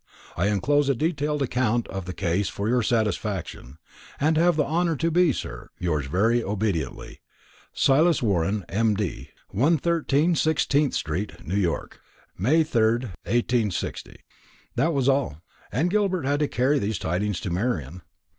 I 0.35 0.47
enclose 0.47 0.89
a 0.89 0.95
detailed 0.95 1.43
account 1.43 1.87
of 1.89 2.05
the 2.05 2.13
case 2.15 2.49
for 2.49 2.67
your 2.67 2.81
satisfaction, 2.81 3.77
and 4.19 4.35
have 4.35 4.55
the 4.55 4.65
honour 4.65 4.95
to 4.95 5.11
be, 5.11 5.31
sir, 5.31 5.69
"Yours 5.77 6.07
very 6.07 6.43
obediently, 6.43 7.21
"SILAS 7.71 8.23
WARREN, 8.23 8.65
M.D. 8.67 9.29
"113 9.49 10.33
Sixteenth 10.33 10.95
street, 10.95 11.45
New 11.45 11.53
York, 11.55 11.99
"May 12.35 12.63
3, 12.63 12.81
186." 13.25 14.05
This 14.75 14.89
was 14.89 15.07
all. 15.07 15.43
And 15.71 15.91
Gilbert 15.91 16.25
had 16.25 16.39
to 16.39 16.47
carry 16.47 16.79
these 16.79 16.97
tidings 16.97 17.39
to 17.41 17.51
Marian. 17.51 18.01